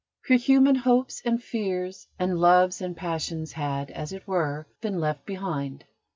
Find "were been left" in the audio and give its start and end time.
4.27-5.27